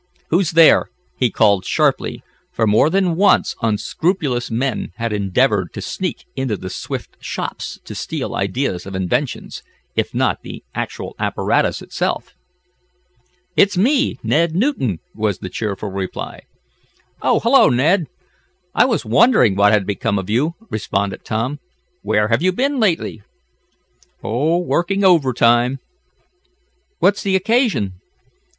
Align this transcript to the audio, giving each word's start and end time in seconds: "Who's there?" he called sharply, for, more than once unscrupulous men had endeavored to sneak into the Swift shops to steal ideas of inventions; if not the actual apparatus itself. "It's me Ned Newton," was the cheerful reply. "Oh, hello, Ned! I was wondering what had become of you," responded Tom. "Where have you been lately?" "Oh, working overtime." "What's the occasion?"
"Who's 0.31 0.53
there?" 0.57 0.89
he 1.15 1.29
called 1.29 1.63
sharply, 1.63 2.23
for, 2.51 2.65
more 2.65 2.89
than 2.89 3.15
once 3.15 3.55
unscrupulous 3.61 4.49
men 4.49 4.93
had 4.95 5.13
endeavored 5.13 5.73
to 5.75 5.81
sneak 5.83 6.25
into 6.35 6.57
the 6.57 6.71
Swift 6.71 7.17
shops 7.19 7.79
to 7.85 7.93
steal 7.93 8.33
ideas 8.33 8.87
of 8.87 8.95
inventions; 8.95 9.61
if 9.95 10.15
not 10.15 10.41
the 10.41 10.63
actual 10.73 11.13
apparatus 11.19 11.83
itself. 11.83 12.33
"It's 13.55 13.77
me 13.77 14.17
Ned 14.23 14.55
Newton," 14.55 14.97
was 15.13 15.37
the 15.37 15.49
cheerful 15.49 15.91
reply. 15.91 16.45
"Oh, 17.21 17.39
hello, 17.39 17.69
Ned! 17.69 18.07
I 18.73 18.85
was 18.85 19.05
wondering 19.05 19.55
what 19.55 19.71
had 19.71 19.85
become 19.85 20.17
of 20.17 20.31
you," 20.31 20.55
responded 20.71 21.23
Tom. 21.23 21.59
"Where 22.01 22.29
have 22.29 22.41
you 22.41 22.51
been 22.51 22.79
lately?" 22.79 23.21
"Oh, 24.23 24.57
working 24.57 25.03
overtime." 25.03 25.77
"What's 26.97 27.21
the 27.21 27.35
occasion?" 27.35 27.99